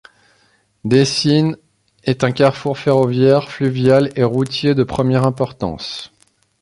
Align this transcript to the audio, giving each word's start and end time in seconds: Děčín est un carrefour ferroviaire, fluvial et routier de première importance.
Děčín 0.83 1.57
est 2.05 2.23
un 2.23 2.31
carrefour 2.31 2.75
ferroviaire, 2.75 3.51
fluvial 3.51 4.09
et 4.15 4.23
routier 4.23 4.73
de 4.73 4.83
première 4.83 5.27
importance. 5.27 6.11